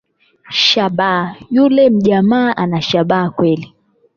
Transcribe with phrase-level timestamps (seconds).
[0.63, 3.67] Shabaha…Yule mjamaa ana shaba kweli